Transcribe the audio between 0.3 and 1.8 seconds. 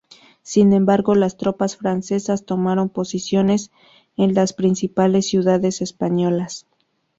Sin embargo, las tropas